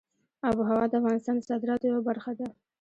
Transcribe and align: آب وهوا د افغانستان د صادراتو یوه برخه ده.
آب 0.47 0.55
وهوا 0.59 0.83
د 0.89 0.93
افغانستان 0.99 1.35
د 1.37 1.41
صادراتو 1.49 1.85
یوه 1.91 2.01
برخه 2.09 2.31
ده. 2.39 2.47